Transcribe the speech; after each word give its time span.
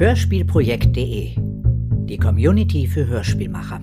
Hörspielprojekt.de 0.00 1.34
Die 2.06 2.16
Community 2.16 2.86
für 2.86 3.06
Hörspielmacher. 3.06 3.82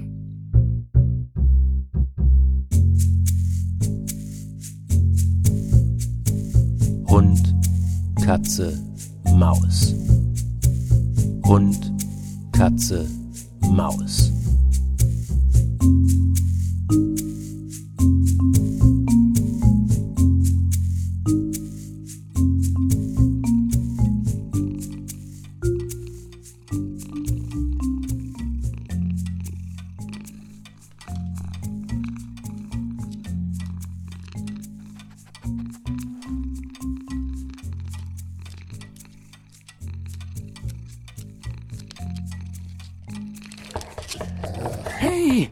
Hund, 7.07 7.55
Katze, 8.25 8.79
Maus. 9.35 9.93
Hund, 11.45 11.93
Katze, 12.51 13.07
Maus. 13.69 14.36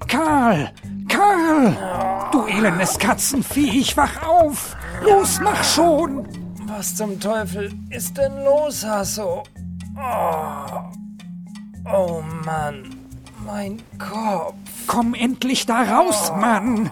Karl! 0.08 0.72
Karl! 1.08 2.30
Du 2.32 2.46
elendes 2.48 2.98
Katzenvieh, 2.98 3.80
ich 3.80 3.96
wach 3.98 4.24
auf! 4.24 4.76
Los, 5.04 5.40
mach 5.40 5.64
schon! 5.64 6.28
Was 6.68 6.96
zum 6.96 7.20
Teufel 7.20 7.74
ist 7.90 8.18
denn 8.18 8.44
los, 8.44 8.84
Hasso? 8.84 9.44
Oh, 9.98 10.82
oh 11.92 12.22
Mann, 12.44 12.96
mein 13.46 13.82
Kopf. 13.98 14.56
Komm 14.88 15.14
endlich 15.14 15.66
da 15.66 15.84
raus, 15.84 16.32
Mann! 16.36 16.92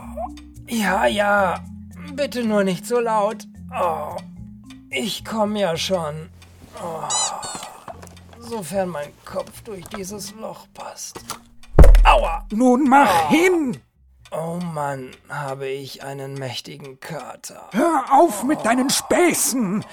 Ja, 0.67 1.05
ja, 1.05 1.59
bitte 2.15 2.43
nur 2.43 2.63
nicht 2.63 2.85
so 2.85 2.99
laut. 2.99 3.47
Oh, 3.77 4.15
ich 4.89 5.25
komm 5.25 5.55
ja 5.55 5.75
schon. 5.75 6.29
Oh, 6.81 7.07
sofern 8.39 8.89
mein 8.89 9.09
Kopf 9.25 9.61
durch 9.63 9.85
dieses 9.87 10.33
Loch 10.35 10.67
passt. 10.73 11.19
Aua! 12.13 12.45
Nun 12.51 12.87
mach 12.87 13.29
hin! 13.29 13.81
Oh 14.29 14.59
Mann, 14.63 15.09
habe 15.29 15.67
ich 15.67 16.03
einen 16.03 16.35
mächtigen 16.35 16.99
Kater. 16.99 17.69
Hör 17.71 18.05
auf 18.11 18.43
mit 18.43 18.63
deinen 18.65 18.91
Späßen! 18.91 19.83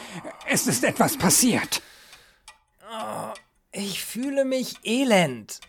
Es 0.47 0.67
ist 0.67 0.85
etwas 0.85 1.17
passiert. 1.17 1.81
Ich 3.73 4.05
fühle 4.05 4.45
mich 4.45 4.77
elend. 4.85 5.61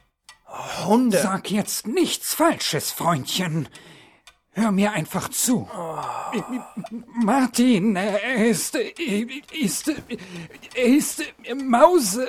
Hunde. 0.86 1.22
Sag 1.22 1.52
jetzt 1.52 1.88
nichts 1.88 2.34
Falsches, 2.34 2.92
Freundchen. 2.92 3.70
Hör 4.54 4.72
mir 4.72 4.92
einfach 4.92 5.30
zu. 5.30 5.66
Martin, 7.24 7.96
er 7.96 8.46
ist, 8.48 8.76
ist, 8.76 9.88
er 10.76 10.84
ist 10.86 11.24
Mause, 11.64 12.28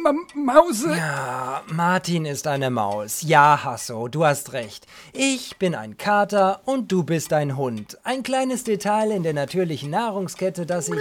Ma- 0.00 0.14
Mause. 0.34 0.94
Ja, 0.96 1.62
Martin 1.72 2.24
ist 2.24 2.46
eine 2.46 2.70
Maus. 2.70 3.22
Ja, 3.22 3.64
Hasso, 3.64 4.06
du 4.06 4.24
hast 4.24 4.52
recht. 4.52 4.86
Ich 5.12 5.56
bin 5.58 5.74
ein 5.74 5.96
Kater 5.96 6.60
und 6.66 6.92
du 6.92 7.02
bist 7.02 7.32
ein 7.32 7.56
Hund. 7.56 7.98
Ein 8.04 8.22
kleines 8.22 8.62
Detail 8.62 9.10
in 9.10 9.24
der 9.24 9.34
natürlichen 9.34 9.90
Nahrungskette, 9.90 10.66
das 10.66 10.88
ich... 10.88 11.00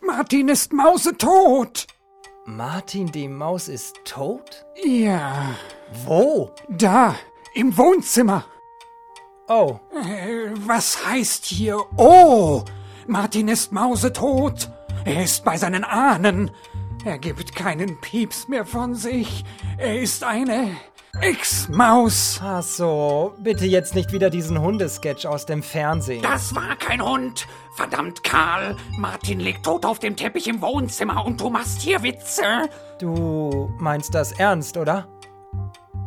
Martin 0.00 0.48
ist 0.48 0.72
mausetot. 0.72 1.86
Martin, 2.46 3.12
die 3.12 3.28
Maus 3.28 3.68
ist 3.68 3.96
tot? 4.06 4.64
Ja, 4.82 5.50
Wo? 6.06 6.52
da, 6.70 7.14
im 7.54 7.76
Wohnzimmer. 7.76 8.46
Oh, 9.48 9.78
Äh, 9.94 10.50
Was 10.66 11.04
heißt 11.06 11.44
hier 11.46 11.78
Oh? 11.96 12.62
Martin 13.06 13.48
ist 13.48 13.72
mausetot. 13.72 14.70
Er 15.04 15.24
ist 15.24 15.44
bei 15.44 15.56
seinen 15.56 15.84
Ahnen. 15.84 16.50
Er 17.04 17.18
gibt 17.18 17.54
keinen 17.56 18.00
Pieps 18.00 18.46
mehr 18.48 18.64
von 18.64 18.94
sich. 18.94 19.44
Er 19.76 20.00
ist 20.00 20.22
eine 20.22 20.70
Ex-Maus. 21.20 22.40
Hasso, 22.40 23.34
bitte 23.38 23.66
jetzt 23.66 23.94
nicht 23.94 24.12
wieder 24.12 24.30
diesen 24.30 24.60
Hundesketch 24.60 25.26
aus 25.26 25.44
dem 25.44 25.62
Fernsehen. 25.62 26.22
Das 26.22 26.54
war 26.54 26.76
kein 26.76 27.04
Hund. 27.04 27.46
Verdammt, 27.76 28.22
Karl. 28.22 28.76
Martin 28.96 29.40
liegt 29.40 29.64
tot 29.64 29.84
auf 29.84 29.98
dem 29.98 30.16
Teppich 30.16 30.46
im 30.46 30.62
Wohnzimmer 30.62 31.24
und 31.26 31.40
du 31.40 31.50
machst 31.50 31.80
hier 31.82 32.02
Witze. 32.02 32.42
Du 33.00 33.70
meinst 33.78 34.14
das 34.14 34.32
ernst, 34.32 34.76
oder? 34.76 35.08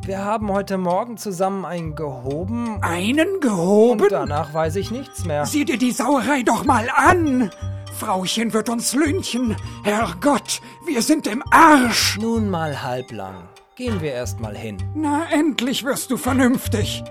Wir 0.06 0.24
haben 0.24 0.52
heute 0.52 0.78
Morgen 0.78 1.18
zusammen 1.18 1.66
einen 1.66 1.96
gehoben 1.96 2.78
Einen 2.84 3.28
und 3.36 3.42
gehoben? 3.42 4.08
danach 4.10 4.54
weiß 4.54 4.76
ich 4.76 4.92
nichts 4.92 5.26
mehr. 5.26 5.48
Sieh 5.48 5.66
dir 5.66 5.80
die 5.80 5.92
Sauerei 5.92 6.44
doch 6.44 6.64
mal 6.64 6.88
an. 6.96 7.50
Frauchen 7.98 8.54
wird 8.54 8.70
uns 8.70 8.94
lynchen. 8.94 9.56
Herrgott, 9.84 10.62
wir 10.86 11.02
sind 11.02 11.26
im 11.26 11.42
Arsch. 11.50 12.20
Nun 12.22 12.52
mal 12.52 12.84
halblang. 12.84 13.36
Gehen 13.76 14.00
wir 14.00 14.12
erst 14.14 14.40
mal 14.40 14.56
hin. 14.56 14.78
Na, 14.94 15.26
endlich 15.32 15.84
wirst 15.84 16.12
du 16.12 16.18
vernünftig. 16.18 17.04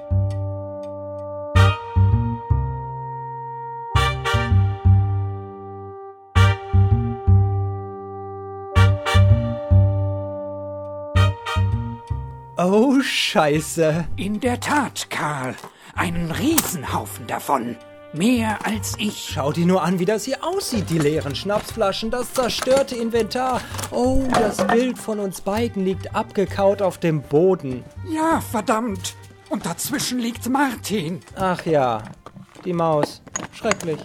Oh, 12.95 13.01
Scheiße. 13.03 14.07
In 14.17 14.41
der 14.41 14.61
Tat, 14.61 15.09
Karl. 15.11 15.55
Einen 15.95 16.31
Riesenhaufen 16.31 17.27
davon. 17.27 17.77
Mehr 18.13 18.59
als 18.65 18.95
ich. 18.99 19.31
Schau 19.33 19.53
dir 19.53 19.67
nur 19.67 19.83
an, 19.83 19.99
wie 19.99 20.05
das 20.05 20.25
hier 20.25 20.45
aussieht. 20.45 20.91
Die 20.91 20.99
leeren 20.99 21.35
Schnapsflaschen, 21.35 22.11
das 22.11 22.33
zerstörte 22.33 22.95
Inventar. 22.95 23.61
Oh, 23.91 24.23
das 24.31 24.65
Bild 24.67 24.99
von 24.99 25.19
uns 25.19 25.41
beiden 25.41 25.85
liegt 25.85 26.15
abgekaut 26.15 26.83
auf 26.83 26.99
dem 26.99 27.23
Boden. 27.23 27.85
Ja, 28.09 28.41
verdammt. 28.41 29.15
Und 29.49 29.67
dazwischen 29.67 30.19
liegt 30.21 30.49
Martin. 30.49 31.21
Ach 31.37 31.65
ja, 31.67 32.03
die 32.65 32.73
Maus. 32.73 33.23
Schrecklich. 33.53 33.99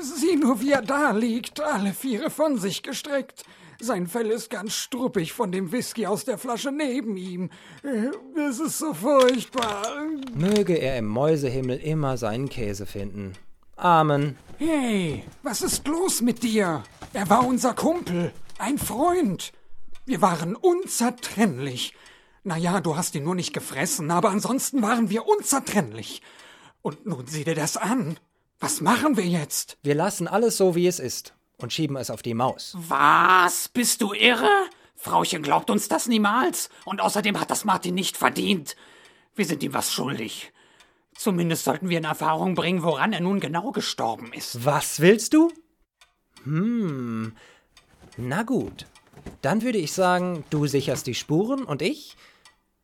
Sieh 0.00 0.36
nur, 0.36 0.60
wie 0.60 0.72
er 0.72 0.82
da 0.82 1.12
liegt, 1.12 1.60
alle 1.60 1.94
Viere 1.94 2.28
von 2.28 2.58
sich 2.58 2.82
gestreckt. 2.82 3.44
Sein 3.84 4.06
Fell 4.06 4.30
ist 4.30 4.48
ganz 4.48 4.74
struppig 4.74 5.32
von 5.32 5.50
dem 5.50 5.72
Whisky 5.72 6.06
aus 6.06 6.24
der 6.24 6.38
Flasche 6.38 6.70
neben 6.70 7.16
ihm. 7.16 7.50
Äh, 7.82 8.10
Es 8.40 8.60
ist 8.60 8.78
so 8.78 8.94
furchtbar. 8.94 9.82
Möge 10.32 10.74
er 10.74 10.98
im 10.98 11.08
Mäusehimmel 11.08 11.78
immer 11.78 12.16
seinen 12.16 12.48
Käse 12.48 12.86
finden. 12.86 13.32
Amen. 13.74 14.38
Hey, 14.58 15.24
was 15.42 15.62
ist 15.62 15.88
los 15.88 16.20
mit 16.20 16.44
dir? 16.44 16.84
Er 17.12 17.28
war 17.28 17.44
unser 17.44 17.74
Kumpel, 17.74 18.32
ein 18.58 18.78
Freund. 18.78 19.52
Wir 20.06 20.22
waren 20.22 20.54
unzertrennlich. 20.54 21.92
Na 22.44 22.56
ja, 22.56 22.80
du 22.80 22.96
hast 22.96 23.16
ihn 23.16 23.24
nur 23.24 23.34
nicht 23.34 23.52
gefressen, 23.52 24.12
aber 24.12 24.30
ansonsten 24.30 24.80
waren 24.82 25.10
wir 25.10 25.26
unzertrennlich. 25.26 26.22
Und 26.82 27.04
nun 27.04 27.26
sieh 27.26 27.42
dir 27.42 27.56
das 27.56 27.76
an. 27.76 28.16
Was 28.60 28.80
machen 28.80 29.16
wir 29.16 29.26
jetzt? 29.26 29.76
Wir 29.82 29.96
lassen 29.96 30.28
alles 30.28 30.56
so, 30.56 30.76
wie 30.76 30.86
es 30.86 31.00
ist 31.00 31.34
und 31.62 31.72
schieben 31.72 31.96
es 31.96 32.10
auf 32.10 32.22
die 32.22 32.34
Maus. 32.34 32.76
Was? 32.76 33.68
Bist 33.68 34.02
du 34.02 34.12
irre? 34.12 34.50
Frauchen 34.96 35.42
glaubt 35.42 35.70
uns 35.70 35.88
das 35.88 36.06
niemals. 36.06 36.70
Und 36.84 37.00
außerdem 37.00 37.40
hat 37.40 37.50
das 37.50 37.64
Martin 37.64 37.94
nicht 37.94 38.16
verdient. 38.16 38.76
Wir 39.34 39.44
sind 39.44 39.62
ihm 39.62 39.74
was 39.74 39.92
schuldig. 39.92 40.52
Zumindest 41.16 41.64
sollten 41.64 41.88
wir 41.88 41.98
in 41.98 42.04
Erfahrung 42.04 42.54
bringen, 42.54 42.82
woran 42.82 43.12
er 43.12 43.20
nun 43.20 43.40
genau 43.40 43.72
gestorben 43.72 44.32
ist. 44.32 44.64
Was 44.64 45.00
willst 45.00 45.34
du? 45.34 45.50
Hm. 46.44 47.34
Na 48.16 48.42
gut. 48.42 48.86
Dann 49.40 49.62
würde 49.62 49.78
ich 49.78 49.92
sagen, 49.92 50.44
du 50.50 50.66
sicherst 50.66 51.06
die 51.06 51.14
Spuren 51.14 51.64
und 51.64 51.82
ich 51.82 52.16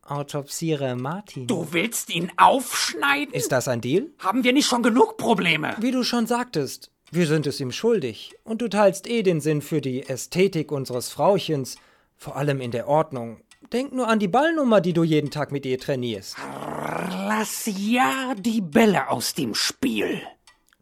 autopsiere 0.03 0.95
Martin. 0.95 1.47
Du 1.47 1.71
willst 1.71 2.09
ihn 2.09 2.31
aufschneiden? 2.37 3.33
Ist 3.33 3.51
das 3.51 3.67
ein 3.67 3.81
Deal? 3.81 4.07
Haben 4.19 4.43
wir 4.43 4.53
nicht 4.53 4.67
schon 4.67 4.83
genug 4.83 5.17
Probleme? 5.17 5.75
Wie 5.79 5.91
du 5.91 6.03
schon 6.03 6.27
sagtest, 6.27 6.91
wir 7.11 7.27
sind 7.27 7.47
es 7.47 7.59
ihm 7.59 7.71
schuldig. 7.71 8.35
Und 8.43 8.61
du 8.61 8.69
teilst 8.69 9.07
eh 9.07 9.23
den 9.23 9.41
Sinn 9.41 9.61
für 9.61 9.81
die 9.81 10.07
Ästhetik 10.07 10.71
unseres 10.71 11.09
Frauchens, 11.09 11.77
vor 12.17 12.35
allem 12.35 12.61
in 12.61 12.71
der 12.71 12.87
Ordnung. 12.87 13.41
Denk 13.73 13.91
nur 13.91 14.07
an 14.07 14.19
die 14.19 14.27
Ballnummer, 14.27 14.81
die 14.81 14.93
du 14.93 15.03
jeden 15.03 15.31
Tag 15.31 15.51
mit 15.51 15.65
ihr 15.65 15.79
trainierst. 15.79 16.37
Lass 16.37 17.69
ja 17.75 18.33
die 18.37 18.61
Bälle 18.61 19.09
aus 19.09 19.33
dem 19.33 19.53
Spiel. 19.53 20.21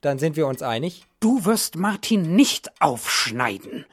Dann 0.01 0.19
sind 0.19 0.35
wir 0.35 0.47
uns 0.47 0.61
einig? 0.61 1.05
Du 1.19 1.45
wirst 1.45 1.75
Martin 1.75 2.35
nicht 2.35 2.69
aufschneiden. 2.79 3.85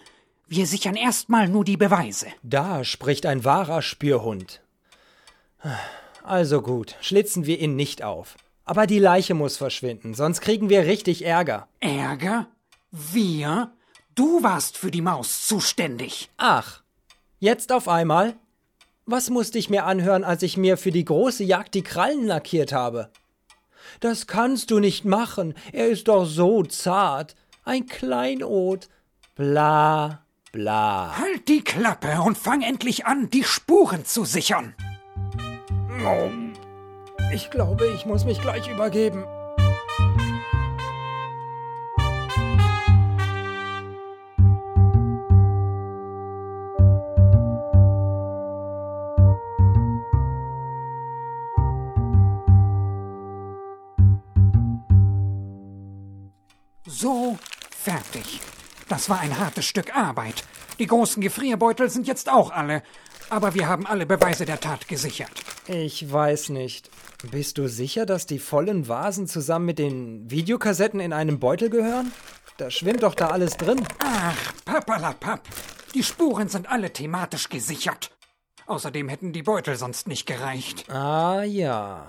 Wir 0.46 0.66
sichern 0.66 0.96
erstmal 0.96 1.48
nur 1.48 1.64
die 1.64 1.76
Beweise. 1.76 2.26
Da 2.42 2.84
spricht 2.84 3.26
ein 3.26 3.44
wahrer 3.44 3.82
Spürhund. 3.82 4.60
Also 6.22 6.60
gut, 6.60 6.96
schlitzen 7.00 7.46
wir 7.46 7.58
ihn 7.58 7.76
nicht 7.76 8.02
auf. 8.02 8.36
Aber 8.64 8.86
die 8.86 8.98
Leiche 8.98 9.34
muss 9.34 9.56
verschwinden, 9.56 10.14
sonst 10.14 10.40
kriegen 10.40 10.68
wir 10.68 10.86
richtig 10.86 11.24
Ärger. 11.24 11.68
Ärger? 11.80 12.46
Wir? 12.90 13.72
Du 14.14 14.42
warst 14.42 14.78
für 14.78 14.90
die 14.90 15.02
Maus 15.02 15.46
zuständig. 15.46 16.30
Ach, 16.36 16.84
Jetzt 17.44 17.72
auf 17.72 17.88
einmal? 17.88 18.36
Was 19.04 19.28
musste 19.28 19.58
ich 19.58 19.68
mir 19.68 19.84
anhören, 19.84 20.24
als 20.24 20.42
ich 20.42 20.56
mir 20.56 20.78
für 20.78 20.90
die 20.90 21.04
große 21.04 21.44
Jagd 21.44 21.74
die 21.74 21.82
Krallen 21.82 22.26
lackiert 22.26 22.72
habe? 22.72 23.10
Das 24.00 24.26
kannst 24.26 24.70
du 24.70 24.78
nicht 24.78 25.04
machen, 25.04 25.52
er 25.72 25.88
ist 25.88 26.08
doch 26.08 26.24
so 26.24 26.62
zart. 26.62 27.36
Ein 27.64 27.84
Kleinod. 27.84 28.88
Bla, 29.34 30.22
bla. 30.52 31.18
Halt 31.18 31.48
die 31.48 31.62
Klappe 31.62 32.22
und 32.22 32.38
fang 32.38 32.62
endlich 32.62 33.04
an, 33.04 33.28
die 33.28 33.44
Spuren 33.44 34.06
zu 34.06 34.24
sichern. 34.24 34.74
Oh, 36.02 36.30
ich 37.34 37.50
glaube, 37.50 37.86
ich 37.88 38.06
muss 38.06 38.24
mich 38.24 38.40
gleich 38.40 38.68
übergeben. 38.68 39.24
So, 56.86 57.36
fertig. 57.70 58.40
Das 58.88 59.10
war 59.10 59.18
ein 59.18 59.36
hartes 59.36 59.64
Stück 59.64 59.96
Arbeit. 59.96 60.44
Die 60.78 60.86
großen 60.86 61.20
Gefrierbeutel 61.20 61.90
sind 61.90 62.06
jetzt 62.06 62.30
auch 62.30 62.52
alle. 62.52 62.84
Aber 63.28 63.54
wir 63.54 63.68
haben 63.68 63.86
alle 63.86 64.06
Beweise 64.06 64.44
der 64.44 64.60
Tat 64.60 64.86
gesichert. 64.86 65.53
Ich 65.66 66.12
weiß 66.12 66.50
nicht. 66.50 66.90
Bist 67.30 67.56
du 67.56 67.68
sicher, 67.68 68.04
dass 68.04 68.26
die 68.26 68.38
vollen 68.38 68.86
Vasen 68.86 69.26
zusammen 69.26 69.64
mit 69.64 69.78
den 69.78 70.30
Videokassetten 70.30 71.00
in 71.00 71.12
einem 71.12 71.38
Beutel 71.38 71.70
gehören? 71.70 72.12
Da 72.58 72.70
schwimmt 72.70 73.02
doch 73.02 73.14
da 73.14 73.28
alles 73.28 73.56
drin. 73.56 73.82
Ach, 73.98 74.52
papalapap. 74.64 75.40
Die 75.94 76.02
Spuren 76.02 76.48
sind 76.48 76.68
alle 76.68 76.92
thematisch 76.92 77.48
gesichert. 77.48 78.10
Außerdem 78.66 79.08
hätten 79.08 79.32
die 79.32 79.42
Beutel 79.42 79.76
sonst 79.76 80.06
nicht 80.06 80.26
gereicht. 80.26 80.88
Ah 80.90 81.42
ja. 81.42 82.06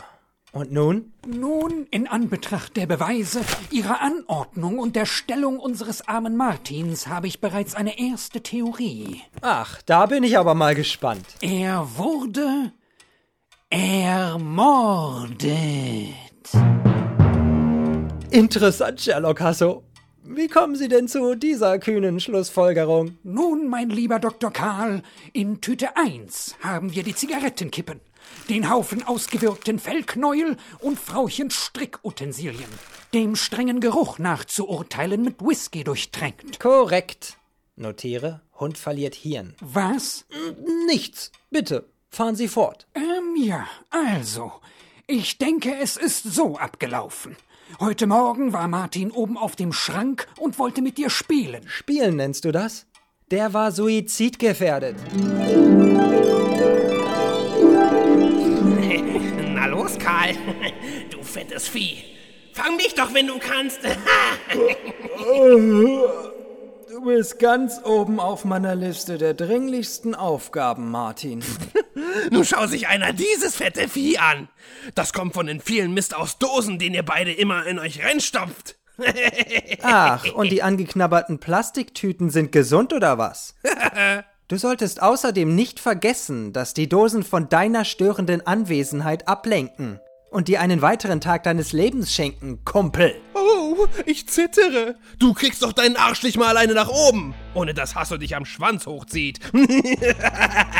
Und 0.51 0.71
nun? 0.71 1.13
Nun, 1.27 1.85
in 1.91 2.07
Anbetracht 2.07 2.77
der 2.77 2.87
Beweise, 2.87 3.41
ihrer 3.71 4.01
Anordnung 4.01 4.79
und 4.79 4.95
der 4.95 5.05
Stellung 5.05 5.59
unseres 5.59 6.07
armen 6.07 6.37
Martins 6.37 7.07
habe 7.07 7.27
ich 7.27 7.41
bereits 7.41 7.75
eine 7.75 7.99
erste 7.99 8.41
Theorie. 8.41 9.21
Ach, 9.41 9.81
da 9.81 10.05
bin 10.05 10.23
ich 10.23 10.37
aber 10.37 10.55
mal 10.55 10.73
gespannt. 10.73 11.25
Er 11.41 11.97
wurde 11.97 12.71
ermordet. 13.69 15.45
Interessant, 18.31 19.01
Sherlock 19.01 19.41
Hasso. 19.41 19.83
Wie 20.23 20.47
kommen 20.47 20.75
Sie 20.75 20.87
denn 20.87 21.07
zu 21.07 21.35
dieser 21.35 21.77
kühnen 21.79 22.19
Schlussfolgerung? 22.19 23.17
Nun, 23.23 23.67
mein 23.67 23.89
lieber 23.89 24.19
Dr. 24.19 24.51
Karl, 24.51 25.03
in 25.33 25.61
Tüte 25.61 25.95
1 25.95 26.55
haben 26.61 26.95
wir 26.95 27.03
die 27.03 27.13
Zigarettenkippen, 27.13 28.01
den 28.49 28.69
Haufen 28.69 29.03
ausgewirkten 29.03 29.77
Fellknäuel 29.77 30.57
und 30.79 30.99
Frauchens 30.99 31.53
Strickutensilien, 31.53 32.69
dem 33.13 33.35
strengen 33.35 33.79
Geruch 33.79 34.17
nach 34.17 34.45
zu 34.45 34.67
urteilen 34.67 35.21
mit 35.23 35.41
Whisky 35.41 35.83
durchtränkt. 35.83 36.59
Korrekt. 36.59 37.37
Notiere, 37.75 38.41
Hund 38.59 38.77
verliert 38.77 39.15
Hirn. 39.15 39.53
Was? 39.61 40.25
Nichts. 40.87 41.31
Bitte, 41.51 41.85
fahren 42.15 42.35
Sie 42.35 42.47
fort. 42.47 42.87
Ähm, 42.95 43.35
ja, 43.37 43.67
also. 43.89 44.51
Ich 45.07 45.37
denke, 45.37 45.75
es 45.75 45.97
ist 45.97 46.23
so 46.23 46.57
abgelaufen. 46.57 47.35
Heute 47.79 48.07
Morgen 48.07 48.53
war 48.53 48.67
Martin 48.67 49.11
oben 49.11 49.37
auf 49.37 49.55
dem 49.55 49.73
Schrank 49.73 50.27
und 50.39 50.57
wollte 50.57 50.81
mit 50.81 50.97
dir 50.97 51.09
spielen. 51.09 51.67
Spielen 51.67 52.15
nennst 52.15 52.45
du 52.45 52.51
das? 52.51 52.87
Der 53.31 53.53
war 53.53 53.71
suizidgefährdet. 53.71 54.95
Na 59.53 59.65
los, 59.67 59.97
Karl. 59.99 60.35
Du 61.11 61.21
fettes 61.21 61.67
Vieh. 61.67 62.03
Fang 62.53 62.77
mich 62.77 62.95
doch, 62.95 63.13
wenn 63.13 63.27
du 63.27 63.37
kannst. 63.37 63.81
Du 66.95 67.03
bist 67.03 67.39
ganz 67.39 67.81
oben 67.83 68.21
auf 68.21 68.45
meiner 68.45 68.73
Liste 68.73 69.17
der 69.17 69.33
dringlichsten 69.33 70.15
Aufgaben, 70.15 70.91
Martin. 70.91 71.43
Nun 72.31 72.45
schau 72.45 72.67
sich 72.67 72.87
einer 72.87 73.11
dieses 73.11 73.57
fette 73.57 73.89
Vieh 73.89 74.17
an. 74.17 74.47
Das 74.93 75.11
kommt 75.11 75.33
von 75.33 75.47
den 75.47 75.59
vielen 75.59 75.93
Mist 75.93 76.15
aus 76.15 76.39
Dosen, 76.39 76.79
den 76.79 76.93
ihr 76.93 77.03
beide 77.03 77.33
immer 77.33 77.65
in 77.65 77.79
euch 77.79 78.01
reinstopft. 78.01 78.77
Ach, 79.81 80.25
und 80.35 80.53
die 80.53 80.63
angeknabberten 80.63 81.39
Plastiktüten 81.39 82.29
sind 82.29 82.53
gesund 82.53 82.93
oder 82.93 83.17
was? 83.17 83.55
Du 84.47 84.57
solltest 84.57 85.01
außerdem 85.01 85.53
nicht 85.53 85.79
vergessen, 85.79 86.53
dass 86.53 86.75
die 86.75 86.87
Dosen 86.87 87.23
von 87.23 87.49
deiner 87.49 87.83
störenden 87.83 88.45
Anwesenheit 88.45 89.27
ablenken 89.27 89.99
und 90.29 90.47
dir 90.47 90.61
einen 90.61 90.83
weiteren 90.83 91.19
Tag 91.19 91.43
deines 91.43 91.73
Lebens 91.73 92.13
schenken, 92.13 92.63
Kumpel. 92.63 93.15
Ich 94.05 94.27
zittere. 94.27 94.95
Du 95.19 95.33
kriegst 95.33 95.61
doch 95.63 95.73
deinen 95.73 95.95
Arsch 95.95 96.23
nicht 96.23 96.37
mal 96.37 96.47
alleine 96.47 96.73
nach 96.73 96.89
oben, 96.89 97.33
ohne 97.53 97.73
dass 97.73 97.95
Hasso 97.95 98.17
dich 98.17 98.35
am 98.35 98.45
Schwanz 98.45 98.85
hochzieht. 98.85 99.39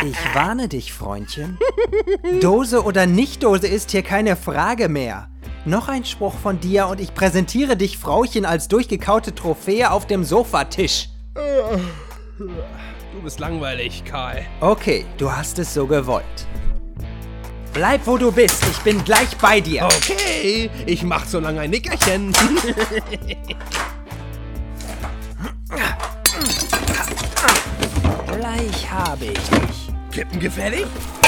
Ich 0.05 0.35
warne 0.35 0.67
dich, 0.67 0.93
Freundchen. 0.93 1.57
Dose 2.41 2.83
oder 2.83 3.05
Nicht-Dose 3.07 3.67
ist 3.67 3.91
hier 3.91 4.03
keine 4.03 4.35
Frage 4.35 4.89
mehr. 4.89 5.29
Noch 5.65 5.87
ein 5.87 6.05
Spruch 6.05 6.35
von 6.37 6.59
dir 6.59 6.87
und 6.87 6.99
ich 6.99 7.15
präsentiere 7.15 7.75
dich, 7.75 7.97
Frauchen, 7.97 8.45
als 8.45 8.67
durchgekaute 8.67 9.33
Trophäe 9.33 9.89
auf 9.89 10.05
dem 10.05 10.23
Sofatisch. 10.23 11.09
Du 12.37 13.21
bist 13.23 13.39
langweilig, 13.39 14.03
Karl. 14.05 14.45
Okay, 14.59 15.05
du 15.17 15.31
hast 15.31 15.57
es 15.57 15.73
so 15.73 15.87
gewollt. 15.87 16.25
Bleib, 17.75 18.07
wo 18.07 18.17
du 18.17 18.31
bist. 18.31 18.63
Ich 18.71 18.79
bin 18.79 19.03
gleich 19.03 19.35
bei 19.35 19.59
dir. 19.59 19.83
Okay, 19.83 20.69
ich 20.85 21.03
mach 21.03 21.25
so 21.25 21.41
lange 21.41 21.59
ein 21.59 21.71
Nickerchen. 21.71 22.31
Gleich 28.27 28.89
habe 28.89 29.25
ich 29.25 29.33
dich. 29.33 29.89
Kippen 30.09 30.39
gefällig? 30.39 30.85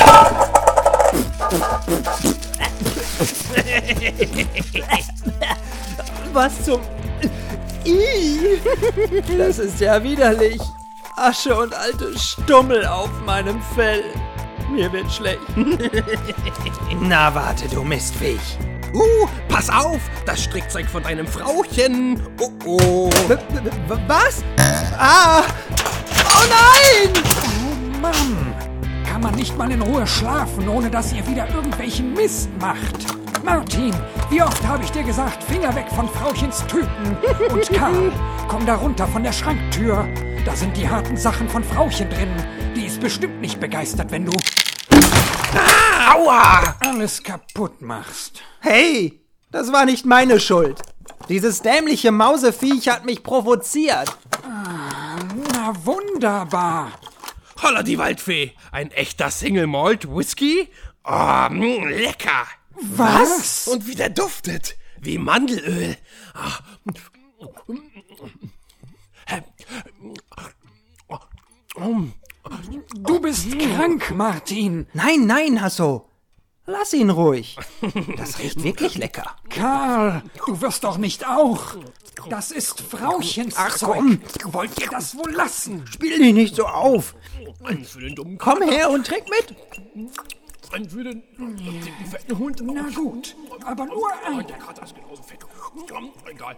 Was 6.32 6.64
zum... 6.64 6.80
Ih, 7.84 8.62
das 9.38 9.60
ist 9.60 9.82
ja 9.82 10.02
widerlich. 10.02 10.62
Asche 11.18 11.58
und 11.58 11.74
alte 11.74 12.18
Stummel 12.18 12.86
auf 12.86 13.10
meinem 13.26 13.62
Fell. 13.76 14.06
Mir 14.70 14.92
wird 14.92 15.12
schlecht. 15.12 15.40
Na 17.02 17.34
warte, 17.34 17.68
du 17.70 17.84
Mistviech. 17.84 18.58
Uh, 18.94 19.28
pass 19.48 19.70
auf, 19.70 20.00
das 20.26 20.44
Strickzeug 20.44 20.88
von 20.88 21.04
deinem 21.04 21.28
Frauchen. 21.28 22.22
Oh 22.40 22.52
oh. 22.66 23.10
Was? 24.08 24.44
Ah! 24.98 25.44
Oh 26.36 26.46
nein! 26.50 27.24
Oh 27.44 28.00
Mann! 28.02 28.56
Kann 29.06 29.22
man 29.22 29.36
nicht 29.36 29.58
mal 29.58 29.72
in 29.72 29.82
Ruhe 29.82 30.06
schlafen, 30.06 30.68
ohne 30.68 30.90
dass 30.90 31.14
ihr 31.14 31.26
wieder 31.28 31.48
irgendwelchen 31.50 32.14
Mist 32.14 32.50
macht? 32.60 33.06
Martin, 33.44 33.94
wie 34.30 34.42
oft 34.42 34.66
habe 34.68 34.84
ich 34.84 34.92
dir 34.92 35.04
gesagt, 35.04 35.44
Finger 35.44 35.74
weg 35.76 35.86
von 35.96 36.10
Frauchens 36.10 36.66
Tüten? 36.68 37.18
Und 37.50 37.70
Karl, 37.72 38.12
komm 38.48 38.66
da 38.66 38.76
runter 38.76 39.08
von 39.08 39.24
der 39.24 39.32
Schranktür. 39.32 40.06
Da 40.46 40.56
sind 40.56 40.76
die 40.76 40.88
harten 40.88 41.18
Sachen 41.18 41.48
von 41.48 41.64
Frauchen 41.64 42.10
drin. 42.10 42.30
Die 42.76 42.86
ist 42.86 43.00
bestimmt 43.00 43.42
nicht 43.42 43.60
begeistert, 43.60 44.12
wenn 44.12 44.26
du 44.26 44.34
Aua! 46.08 46.76
alles 46.80 47.22
kaputt 47.22 47.82
machst. 47.82 48.42
Hey, 48.60 49.22
das 49.52 49.72
war 49.72 49.86
nicht 49.86 50.06
meine 50.06 50.40
Schuld. 50.40 50.82
Dieses 51.30 51.62
dämliche 51.62 52.12
Mauseviech 52.12 52.90
hat 52.90 53.06
mich 53.06 53.24
provoziert. 53.24 54.18
Na 54.44 55.74
wunderbar. 55.86 56.92
Holla 57.62 57.84
die 57.84 57.98
Waldfee. 57.98 58.54
Ein 58.72 58.92
echter 58.92 59.32
Single 59.32 59.68
Malt 59.68 60.10
Whisky? 60.10 60.70
Oh, 61.04 61.48
mm, 61.50 61.88
lecker. 61.88 62.48
Was? 62.76 63.68
Und 63.68 63.88
wie 63.88 63.96
der 63.96 64.10
duftet. 64.10 64.78
Wie 65.00 65.18
Mandelöl. 65.18 65.98
Ah. 66.34 66.60
Du 73.04 73.20
bist 73.20 73.48
krank, 73.60 74.14
Martin. 74.16 74.88
Nein, 74.94 75.26
nein, 75.26 75.62
Hasso. 75.62 76.06
Lass 76.66 76.92
ihn 76.94 77.10
ruhig. 77.10 77.56
Das 78.18 78.40
riecht 78.40 78.62
wirklich 78.62 78.98
lecker. 78.98 79.36
Karl, 79.50 80.22
du 80.46 80.60
wirst 80.62 80.84
doch 80.84 80.98
nicht 80.98 81.26
auch. 81.26 81.78
Das 82.30 82.52
ist 82.52 82.82
Frauchens 82.82 83.56
Ach, 83.58 83.78
Zeug. 83.78 83.90
komm. 83.96 84.20
Wollt 84.54 84.78
ihr 84.82 84.90
das 84.90 85.16
wohl 85.16 85.32
lassen? 85.32 85.86
Spiel 85.88 86.18
dich 86.20 86.34
nicht 86.34 86.56
so 86.56 86.66
auf. 86.66 87.16
Eins 87.64 87.92
für 87.92 88.02
den 88.02 88.16
dummen 88.16 88.38
Komm 88.38 88.62
her 88.64 88.90
und 88.90 89.08
trink 89.08 89.26
mit. 89.30 89.56
Eins 90.74 90.92
für 90.92 91.06
den 91.06 91.24
dicken, 91.38 92.06
fetten 92.12 92.38
Hund. 92.38 92.62
Na 92.66 92.90
gut, 92.94 93.36
aber 93.66 93.86
nur 93.86 94.10
ein. 94.26 94.46
Der 94.46 94.58
Kater 94.58 94.84
ist 94.84 94.94
genauso 94.94 95.24
fett. 95.24 95.40
Egal. 96.30 96.58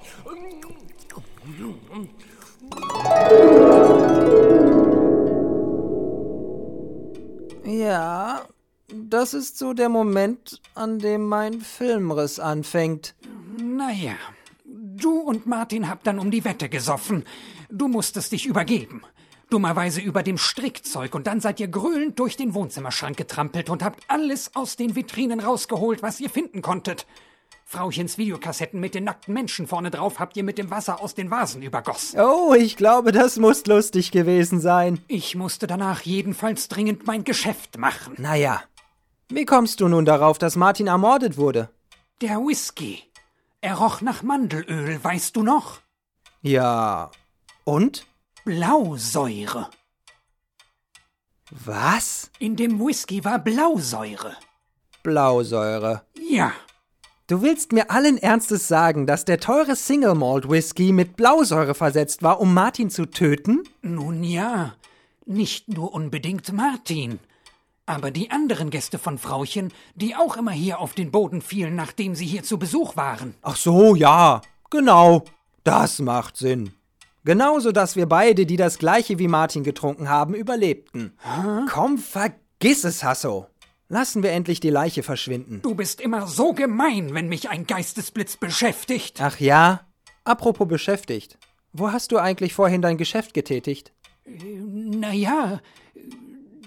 Ja, 7.69 8.47
das 8.91 9.35
ist 9.35 9.59
so 9.59 9.73
der 9.73 9.89
Moment, 9.89 10.59
an 10.73 10.97
dem 10.97 11.27
mein 11.27 11.61
Filmriss 11.61 12.39
anfängt. 12.39 13.13
Naja, 13.61 14.15
du 14.65 15.19
und 15.19 15.45
Martin 15.45 15.87
habt 15.87 16.07
dann 16.07 16.17
um 16.17 16.31
die 16.31 16.43
Wette 16.45 16.67
gesoffen. 16.67 17.25
Du 17.69 17.87
musstest 17.87 18.31
dich 18.31 18.47
übergeben. 18.47 19.03
Dummerweise 19.51 20.01
über 20.01 20.23
dem 20.23 20.39
Strickzeug 20.39 21.13
und 21.13 21.27
dann 21.27 21.41
seid 21.41 21.59
ihr 21.59 21.67
grölend 21.67 22.17
durch 22.17 22.37
den 22.37 22.55
Wohnzimmerschrank 22.55 23.17
getrampelt 23.17 23.69
und 23.69 23.83
habt 23.83 24.03
alles 24.07 24.55
aus 24.55 24.75
den 24.75 24.95
Vitrinen 24.95 25.39
rausgeholt, 25.39 26.01
was 26.01 26.19
ihr 26.19 26.31
finden 26.31 26.63
konntet. 26.63 27.05
Frauchens 27.71 28.17
Videokassetten 28.17 28.79
mit 28.79 28.95
den 28.95 29.03
nackten 29.03 29.31
Menschen 29.31 29.67
vorne 29.67 29.91
drauf 29.91 30.17
habt 30.17 30.35
ihr 30.35 30.43
mit 30.43 30.57
dem 30.57 30.71
Wasser 30.71 31.01
aus 31.01 31.13
den 31.13 31.29
Vasen 31.29 31.61
übergossen. 31.61 32.19
Oh, 32.19 32.55
ich 32.55 32.75
glaube, 32.75 33.11
das 33.11 33.37
muss 33.37 33.63
lustig 33.67 34.09
gewesen 34.09 34.59
sein. 34.59 34.99
Ich 35.07 35.35
musste 35.35 35.67
danach 35.67 36.01
jedenfalls 36.01 36.67
dringend 36.67 37.05
mein 37.05 37.23
Geschäft 37.23 37.77
machen. 37.77 38.15
Naja, 38.17 38.63
wie 39.29 39.45
kommst 39.45 39.81
du 39.81 39.87
nun 39.87 40.03
darauf, 40.03 40.39
dass 40.39 40.55
Martin 40.55 40.87
ermordet 40.87 41.37
wurde? 41.37 41.69
Der 42.21 42.37
Whisky. 42.37 43.03
Er 43.61 43.75
roch 43.75 44.01
nach 44.01 44.23
Mandelöl, 44.23 45.03
weißt 45.03 45.35
du 45.35 45.43
noch? 45.43 45.77
Ja. 46.41 47.11
Und? 47.65 48.07
Blausäure. 48.45 49.69
Was? 51.51 52.31
In 52.39 52.55
dem 52.55 52.79
Whisky 52.79 53.23
war 53.23 53.37
Blausäure. 53.37 54.35
Blausäure. 55.03 56.01
Ja, 56.17 56.51
Du 57.29 57.43
willst 57.43 57.73
mir 57.73 57.91
allen 57.91 58.17
Ernstes 58.17 58.67
sagen, 58.67 59.05
dass 59.05 59.23
der 59.23 59.39
teure 59.39 59.75
Single 59.75 60.15
Malt 60.15 60.49
Whisky 60.49 60.91
mit 60.91 61.15
Blausäure 61.15 61.75
versetzt 61.75 62.23
war, 62.23 62.39
um 62.39 62.55
Martin 62.55 62.89
zu 62.89 63.05
töten? 63.05 63.61
nun 63.83 64.23
ja. 64.23 64.73
Nicht 65.27 65.67
nur 65.67 65.93
unbedingt 65.93 66.51
Martin. 66.51 67.19
Aber 67.85 68.09
die 68.09 68.31
anderen 68.31 68.71
Gäste 68.71 68.97
von 68.97 69.19
Frauchen, 69.19 69.71
die 69.93 70.15
auch 70.15 70.37
immer 70.37 70.53
hier 70.53 70.79
auf 70.79 70.93
den 70.93 71.11
Boden 71.11 71.41
fielen, 71.41 71.75
nachdem 71.75 72.15
sie 72.15 72.25
hier 72.25 72.41
zu 72.41 72.57
Besuch 72.57 72.95
waren. 72.97 73.35
Ach 73.43 73.57
so, 73.57 73.93
ja. 73.93 74.41
Genau. 74.71 75.23
Das 75.63 75.99
macht 75.99 76.35
Sinn. 76.35 76.73
Genauso, 77.25 77.71
dass 77.71 77.95
wir 77.95 78.07
beide, 78.07 78.47
die 78.47 78.57
das 78.57 78.79
gleiche 78.79 79.19
wie 79.19 79.27
Martin 79.27 79.63
getrunken 79.63 80.09
haben, 80.09 80.33
überlebten. 80.33 81.15
Komm, 81.69 81.99
vergiss 81.99 82.85
es, 82.85 83.03
Hasso. 83.03 83.45
Lassen 83.91 84.21
wir 84.21 84.31
endlich 84.31 84.59
die 84.59 84.69
Leiche 84.69 85.01
verschwinden. 85.01 85.63
Du 85.63 85.73
bist 85.73 85.99
immer 85.99 86.27
so 86.27 86.53
gemein, 86.53 87.15
wenn 87.15 87.27
mich 87.27 87.49
ein 87.49 87.65
Geistesblitz 87.65 88.37
beschäftigt. 88.37 89.19
Ach 89.19 89.39
ja? 89.39 89.81
Apropos 90.23 90.67
beschäftigt. 90.67 91.39
Wo 91.73 91.91
hast 91.91 92.11
du 92.11 92.19
eigentlich 92.19 92.53
vorhin 92.53 92.83
dein 92.83 92.97
Geschäft 92.97 93.33
getätigt? 93.33 93.91
Na 94.25 95.11
ja, 95.11 95.59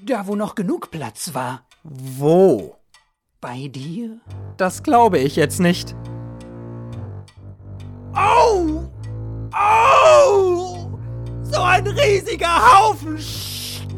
da 0.05 0.27
wo 0.27 0.35
noch 0.35 0.57
genug 0.57 0.91
Platz 0.91 1.33
war. 1.33 1.65
Wo? 1.85 2.75
Bei 3.41 3.69
dir? 3.69 4.21
Das 4.57 4.83
glaube 4.83 5.21
ich 5.21 5.37
jetzt 5.37 5.61
nicht. 5.61 5.95
Au! 8.15 8.91
Au! 9.53 10.99
So 11.45 11.61
ein 11.63 11.87
riesiger 11.87 12.81
Haufen! 12.81 13.17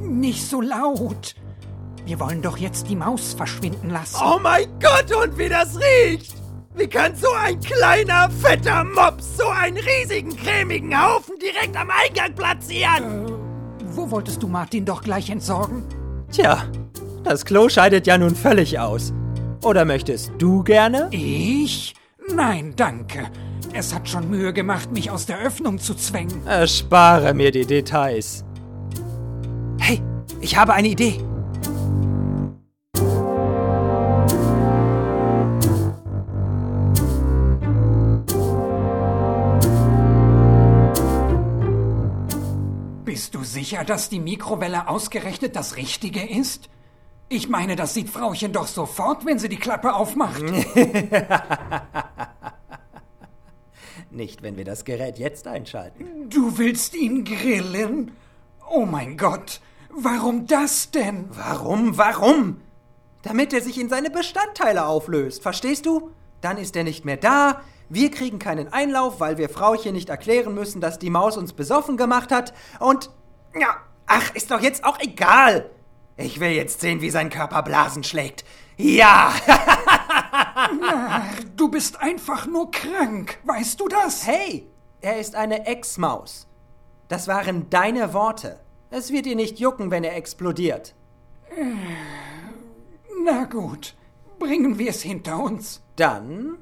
Nicht 0.03 0.47
so 0.47 0.61
laut. 0.61 1.35
Wir 2.07 2.21
wollen 2.21 2.43
doch 2.43 2.59
jetzt 2.59 2.89
die 2.89 2.97
Maus 2.97 3.33
verschwinden 3.33 3.91
lassen. 3.91 4.17
Oh 4.23 4.39
mein 4.43 4.67
Gott, 4.79 5.15
und 5.15 5.39
wie 5.39 5.49
das 5.49 5.79
riecht! 5.79 6.35
Wie 6.77 6.89
kann 6.89 7.15
so 7.15 7.29
ein 7.33 7.61
kleiner, 7.61 8.29
fetter 8.31 8.85
Mops 8.85 9.37
so 9.39 9.47
einen 9.47 9.79
riesigen, 9.79 10.37
cremigen 10.37 10.93
Haufen 11.01 11.37
direkt 11.39 11.77
am 11.77 11.89
Eingang 11.89 12.35
platzieren? 12.35 13.27
Wo 13.93 14.11
wolltest 14.11 14.43
du 14.43 14.49
Martin 14.49 14.85
doch 14.85 15.03
gleich 15.03 15.31
entsorgen? 15.31 15.85
Tja, 16.33 16.65
das 17.23 17.45
Klo 17.45 17.69
scheidet 17.69 18.07
ja 18.07 18.19
nun 18.19 18.35
völlig 18.35 18.79
aus. 18.81 19.13
Oder 19.63 19.85
möchtest 19.85 20.33
du 20.39 20.65
gerne? 20.65 21.09
Ich? 21.13 21.95
Nein, 22.35 22.75
danke. 22.77 23.31
Es 23.73 23.95
hat 23.95 24.09
schon 24.09 24.29
Mühe 24.29 24.53
gemacht, 24.53 24.93
mich 24.93 25.11
aus 25.11 25.27
der 25.27 25.39
Öffnung 25.39 25.79
zu 25.79 25.95
zwängen. 25.95 26.47
Erspare 26.47 27.35
mir 27.35 27.51
die 27.51 27.67
Details. 27.67 28.45
Hey, 29.79 30.03
ich 30.41 30.57
habe 30.57 30.75
eine 30.75 30.89
Idee. 30.89 31.21
Bist 43.15 43.37
du 43.37 43.45
sicher, 43.45 43.85
dass 43.85 44.09
die 44.09 44.19
Mikrowelle 44.19 44.89
ausgerechnet 44.89 45.55
das 45.55 45.77
Richtige 45.77 46.29
ist? 46.29 46.69
Ich 47.29 47.49
meine, 47.49 47.77
das 47.77 47.95
sieht 47.95 48.11
Frauchen 48.11 48.53
doch 48.53 48.67
sofort, 48.67 49.25
wenn 49.25 49.39
sie 49.39 49.49
die 49.49 49.57
Klappe 49.57 49.95
aufmacht. 49.95 50.43
Nicht, 54.11 54.43
wenn 54.43 54.57
wir 54.57 54.65
das 54.65 54.85
Gerät 54.85 55.21
jetzt 55.21 55.47
einschalten. 55.47 56.29
Du 56.29 56.59
willst 56.59 56.97
ihn 56.97 57.25
grillen? 57.25 58.11
Oh 58.69 58.85
mein 58.85 59.17
Gott, 59.17 59.61
warum 59.91 60.49
das 60.49 60.91
denn? 60.91 61.27
Warum, 61.31 61.97
warum? 61.97 62.63
Damit 63.23 63.53
er 63.53 63.61
sich 63.61 63.79
in 63.79 63.89
seine 63.89 64.11
Bestandteile 64.11 64.87
auflöst, 64.87 65.41
verstehst 65.41 65.87
du? 65.87 66.11
Dann 66.41 66.59
ist 66.59 66.75
er 66.75 66.83
nicht 66.83 67.05
mehr 67.05 67.19
da, 67.19 67.61
wir 67.89 68.11
kriegen 68.11 68.39
keinen 68.39 68.73
Einlauf, 68.73 69.21
weil 69.21 69.39
wir 69.39 69.49
Frauchen 69.49 69.93
nicht 69.93 70.09
erklären 70.09 70.55
müssen, 70.55 70.81
dass 70.81 70.99
die 70.99 71.11
Maus 71.11 71.37
uns 71.37 71.53
besoffen 71.53 71.97
gemacht 71.97 72.33
hat 72.33 72.55
und... 72.81 73.11
Ja, 73.59 73.77
ach, 74.07 74.35
ist 74.35 74.51
doch 74.51 74.61
jetzt 74.61 74.85
auch 74.85 74.99
egal. 75.01 75.71
Ich 76.17 76.41
will 76.41 76.51
jetzt 76.51 76.81
sehen, 76.81 77.01
wie 77.01 77.11
sein 77.11 77.31
Körper 77.31 77.63
Blasen 77.63 78.05
schlägt. 78.05 78.45
Ja! 78.77 79.33
Du 81.57 81.69
bist 81.69 82.01
einfach 82.01 82.47
nur 82.47 82.71
krank, 82.71 83.39
weißt 83.45 83.79
du 83.81 83.89
das? 83.89 84.27
Hey, 84.27 84.69
er 85.01 85.19
ist 85.19 85.35
eine 85.35 85.67
Ex-Maus. 85.67 86.47
Das 87.09 87.29
waren 87.29 87.69
deine 87.71 88.15
Worte. 88.15 88.61
Es 88.91 89.13
wird 89.13 89.27
ihr 89.27 89.37
nicht 89.37 89.59
jucken, 89.61 89.91
wenn 89.91 90.05
er 90.05 90.17
explodiert. 90.17 90.95
Na 93.25 93.45
gut, 93.45 93.95
bringen 94.39 94.79
wir 94.79 94.91
es 94.91 95.03
hinter 95.03 95.39
uns. 95.39 95.83
Dann 95.97 96.59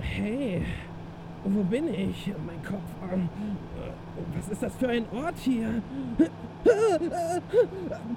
Hey, 0.00 0.62
wo 1.44 1.62
bin 1.62 1.92
ich? 1.92 2.32
Mein 2.46 2.62
Kopf. 2.62 2.82
Ähm, 3.12 3.28
was 4.36 4.48
ist 4.48 4.62
das 4.62 4.72
für 4.76 4.88
ein 4.88 5.06
Ort 5.12 5.36
hier? 5.38 5.82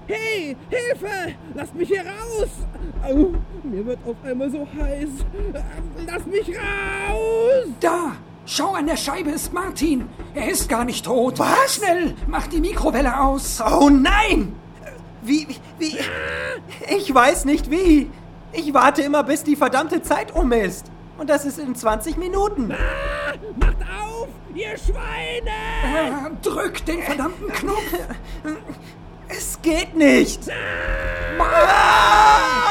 Hey, 0.08 0.56
Hilfe! 0.70 1.36
Lasst 1.53 1.75
mich 1.75 1.88
hier 1.89 2.01
raus! 2.01 2.50
Au, 3.03 3.34
mir 3.63 3.86
wird 3.86 4.00
auf 4.06 4.15
einmal 4.24 4.50
so 4.50 4.68
heiß. 4.80 5.10
Lass 6.08 6.25
mich 6.25 6.50
raus! 6.50 7.68
Da! 7.80 8.13
Schau, 8.46 8.74
an 8.74 8.88
der 8.88 8.98
Scheibe 8.98 9.30
ist 9.30 9.53
Martin. 9.53 10.10
Er 10.34 10.50
ist 10.50 10.68
gar 10.68 10.84
nicht 10.84 11.06
tot. 11.06 11.39
Was? 11.39 11.75
Schnell, 11.75 12.15
mach 12.27 12.48
die 12.48 12.60
Mikrowelle 12.60 13.22
aus. 13.22 13.62
Oh 13.62 13.89
nein! 13.89 14.53
Wie, 15.22 15.48
wie, 15.77 15.98
ich 16.98 17.13
weiß 17.13 17.46
nicht 17.46 17.70
wie. 17.70 18.10
Ich 18.53 18.74
warte 18.74 19.01
immer, 19.01 19.24
bis 19.24 19.43
die 19.43 19.55
verdammte 19.55 20.01
Zeit 20.01 20.34
um 20.36 20.51
ist. 20.51 20.91
Und 21.17 21.29
das 21.29 21.46
ist 21.46 21.60
in 21.60 21.75
20 21.75 22.17
Minuten. 22.17 22.72
Ah, 22.72 23.34
macht 23.60 23.77
auf, 23.81 24.27
ihr 24.53 24.75
Schweine! 24.77 25.51
Äh, 25.84 26.31
drück 26.41 26.86
den 26.86 27.01
verdammten 27.03 27.48
Knopf. 27.50 27.93
Es 29.29 29.62
geht 29.62 29.96
nicht. 29.96 30.50
Ah! 31.39 32.71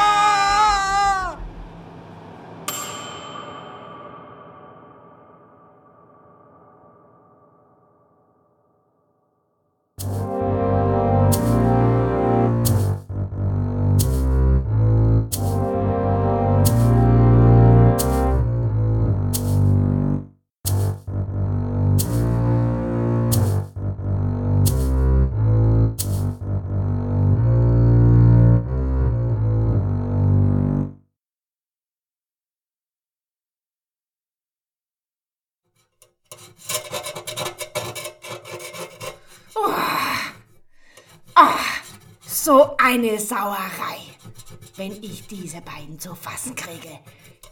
So 42.43 42.75
eine 42.77 43.19
Sauerei, 43.19 43.99
wenn 44.75 44.93
ich 45.03 45.27
diese 45.27 45.61
beiden 45.61 45.99
zu 45.99 46.15
fassen 46.15 46.55
kriege. 46.55 46.97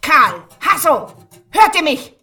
Karl, 0.01 0.41
Hasso, 0.62 1.13
hört 1.51 1.75
ihr 1.75 1.84
mich? 1.84 2.15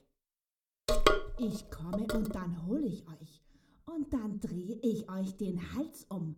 Ich 1.39 1.71
komme 1.71 2.09
und 2.13 2.35
dann 2.35 2.67
hole 2.67 2.85
ich 2.87 3.07
euch. 3.07 3.41
Und 3.85 4.13
dann 4.13 4.41
drehe 4.41 4.81
ich 4.83 5.09
euch 5.09 5.37
den 5.37 5.61
Hals 5.77 6.07
um. 6.09 6.35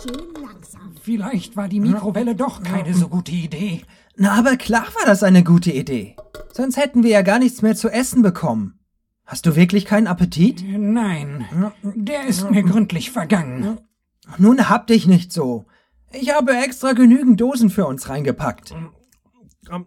Schön 0.00 0.32
langsam. 0.40 0.94
Vielleicht 1.02 1.56
war 1.56 1.66
die 1.66 1.80
Mikrowelle 1.80 2.36
doch 2.36 2.62
keine 2.62 2.94
so 2.94 3.08
gute 3.08 3.32
Idee. 3.32 3.82
Na, 4.14 4.38
aber 4.38 4.56
klar 4.56 4.86
war 4.94 5.06
das 5.06 5.24
eine 5.24 5.42
gute 5.42 5.72
Idee. 5.72 6.14
Sonst 6.52 6.76
hätten 6.76 7.02
wir 7.02 7.10
ja 7.10 7.22
gar 7.22 7.40
nichts 7.40 7.60
mehr 7.60 7.74
zu 7.74 7.88
essen 7.88 8.22
bekommen. 8.22 8.78
Hast 9.24 9.46
du 9.46 9.56
wirklich 9.56 9.84
keinen 9.84 10.06
Appetit? 10.06 10.62
Nein, 10.64 11.44
der 11.82 12.28
ist 12.28 12.48
mir 12.48 12.62
gründlich 12.62 13.10
vergangen. 13.10 13.80
Nun 14.38 14.68
hab 14.68 14.86
dich 14.86 15.08
nicht 15.08 15.32
so. 15.32 15.66
Ich 16.12 16.30
habe 16.34 16.56
extra 16.56 16.92
genügend 16.92 17.40
Dosen 17.40 17.70
für 17.70 17.86
uns 17.86 18.08
reingepackt. 18.08 18.72
Ähm, 18.72 19.86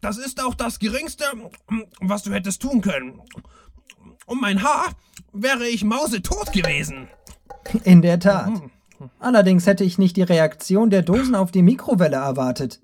Das 0.00 0.18
ist 0.18 0.42
auch 0.42 0.54
das 0.54 0.78
Geringste, 0.78 1.24
was 2.00 2.22
du 2.22 2.32
hättest 2.32 2.62
tun 2.62 2.80
können. 2.80 3.20
Um 4.26 4.40
mein 4.40 4.62
Haar 4.62 4.92
wäre 5.32 5.66
ich 5.66 5.84
mausetot 5.84 6.52
gewesen. 6.52 7.08
In 7.84 8.02
der 8.02 8.20
Tat. 8.20 8.62
Allerdings 9.18 9.66
hätte 9.66 9.84
ich 9.84 9.98
nicht 9.98 10.16
die 10.16 10.22
Reaktion 10.22 10.90
der 10.90 11.02
Dosen 11.02 11.34
auf 11.34 11.50
die 11.50 11.62
Mikrowelle 11.62 12.16
erwartet. 12.16 12.80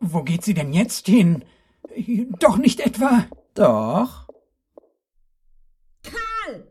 Wo 0.00 0.22
geht 0.22 0.42
sie 0.44 0.54
denn 0.54 0.72
jetzt 0.72 1.06
hin? 1.06 1.44
Doch 2.40 2.56
nicht 2.58 2.80
etwa. 2.80 3.24
Doch. 3.54 4.26
Karl! 6.02 6.66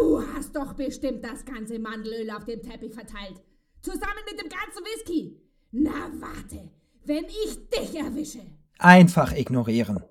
Du 0.00 0.20
hast 0.34 0.56
doch 0.56 0.72
bestimmt 0.72 1.24
das 1.24 1.44
ganze 1.44 1.78
Mandelöl 1.78 2.30
auf 2.30 2.44
dem 2.44 2.62
Teppich 2.62 2.92
verteilt. 2.92 3.40
Zusammen 3.80 4.24
mit 4.28 4.40
dem 4.40 4.48
ganzen 4.48 4.84
Whisky. 4.84 5.40
Na 5.70 6.10
warte, 6.18 6.70
wenn 7.04 7.24
ich 7.26 7.68
dich 7.68 7.94
erwische. 7.96 8.40
Einfach 8.78 9.32
ignorieren. 9.32 10.02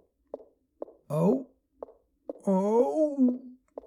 Oh. 1.10 1.48
Oh. 2.44 3.40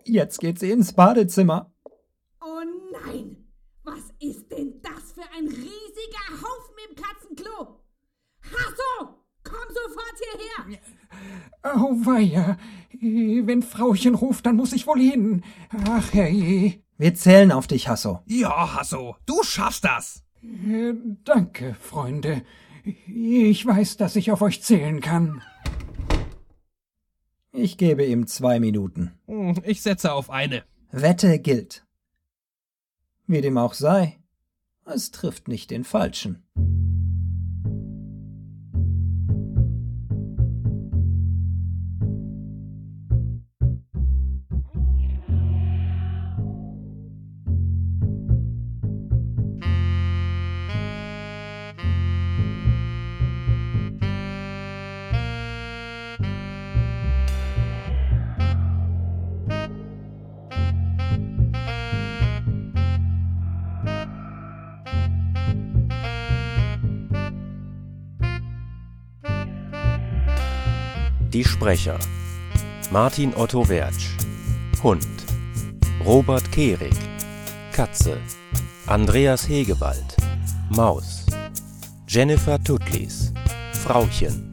Jetzt 0.04 0.38
geht 0.40 0.58
sie 0.58 0.70
ins 0.70 0.92
Badezimmer. 0.92 1.72
Oh 2.40 2.62
nein! 2.92 3.48
Was 3.82 4.12
ist 4.20 4.50
denn 4.50 4.80
das 4.82 5.12
für 5.12 5.28
ein 5.34 5.46
riesiger 5.46 6.28
Haufen 6.30 6.76
im 6.88 6.96
Katzenklo? 6.96 7.80
Hasso! 8.42 9.25
Komm 9.56 9.75
sofort 9.75 10.16
hierher! 10.66 10.78
Oh 11.75 12.06
weia. 12.06 12.58
Wenn 13.00 13.62
Frauchen 13.62 14.14
ruft, 14.14 14.46
dann 14.46 14.56
muss 14.56 14.72
ich 14.72 14.86
wohl 14.86 15.00
hin. 15.00 15.42
Ach 15.88 16.12
herrje. 16.12 16.80
Wir 16.98 17.14
zählen 17.14 17.52
auf 17.52 17.66
dich, 17.66 17.88
Hasso. 17.88 18.20
Ja, 18.26 18.75
Hasso, 18.76 19.16
du 19.26 19.42
schaffst 19.42 19.84
das. 19.84 20.22
Äh, 20.42 20.94
Danke, 21.25 21.75
Freunde. 21.80 22.42
Ich 23.06 23.66
weiß, 23.66 23.96
dass 23.96 24.16
ich 24.16 24.30
auf 24.30 24.42
euch 24.42 24.62
zählen 24.62 25.00
kann. 25.00 25.42
Ich 27.52 27.76
gebe 27.78 28.04
ihm 28.04 28.26
zwei 28.26 28.60
Minuten. 28.60 29.12
Hm, 29.26 29.60
Ich 29.64 29.82
setze 29.82 30.12
auf 30.12 30.30
eine. 30.30 30.64
Wette 30.92 31.38
gilt. 31.38 31.84
Wie 33.26 33.40
dem 33.40 33.58
auch 33.58 33.75
sei, 33.75 34.18
es 34.84 35.10
trifft 35.10 35.48
nicht 35.48 35.70
den 35.70 35.82
Falschen. 35.84 36.44
Die 71.37 71.44
Sprecher. 71.44 71.99
Martin 72.90 73.35
Otto 73.37 73.68
Wertsch. 73.68 74.16
Hund. 74.83 75.07
Robert 76.03 76.51
Kehrig. 76.51 76.96
Katze. 77.72 78.16
Andreas 78.87 79.46
Hegewald. 79.46 80.16
Maus. 80.70 81.27
Jennifer 82.09 82.59
Tutlis. 82.64 83.35
Frauchen. 83.85 84.51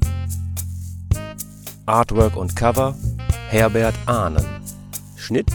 Artwork 1.86 2.36
und 2.36 2.54
Cover. 2.54 2.98
Herbert 3.48 3.96
Ahnen. 4.06 4.46
Schnitt. 5.16 5.54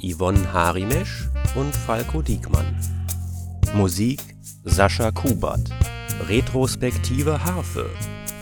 Yvonne 0.00 0.52
Harimesch 0.52 1.28
und 1.56 1.74
Falco 1.74 2.22
Diekmann. 2.22 2.78
Musik. 3.74 4.20
Sascha 4.62 5.10
Kubert. 5.10 5.70
Retrospektive 6.28 7.44
Harfe. 7.44 7.90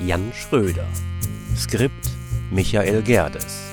Jan 0.05 0.31
Schröder. 0.35 0.87
Skript 1.57 2.00
Michael 2.51 3.03
Gerdes 3.03 3.70